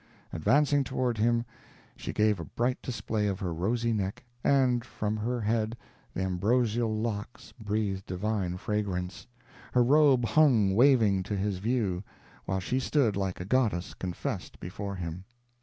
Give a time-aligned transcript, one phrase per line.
[0.33, 1.45] Advancing toward him,
[1.95, 5.77] she gave a bright display of her rosy neck, and from her head
[6.15, 9.27] the ambrosial locks breathed divine fragrance;
[9.73, 12.01] her robe hung waving to his view,
[12.45, 15.23] while she stood like a goddess confessed before him.